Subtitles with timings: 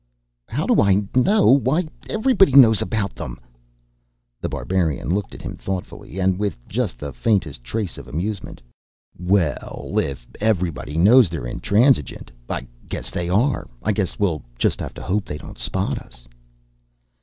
[0.47, 1.45] "How do I know?
[1.51, 3.39] Why, everybody knows about them!"
[4.41, 8.63] The Barbarian looked at him thoughtfully, and with just the faintest trace of amusement.
[9.19, 13.67] "Well, if everybody knows they're intransigent, I guess they are.
[13.83, 16.27] I guess we'll just have to hope they don't spot us."